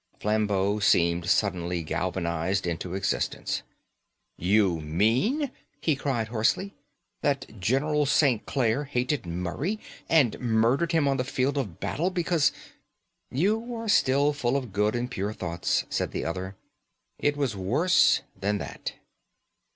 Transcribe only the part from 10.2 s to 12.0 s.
murdered him on the field of